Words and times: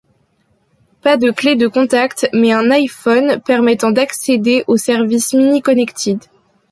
Pas 1.03 1.15
de 1.15 1.29
clé 1.29 1.55
de 1.55 1.67
contact 1.67 2.27
mais 2.33 2.51
un 2.53 2.71
iPhone 2.71 3.39
permettant 3.45 3.91
d'accéder 3.91 4.63
au 4.65 4.75
service 4.75 5.33
Mini 5.35 5.61
Connected. 5.61 6.17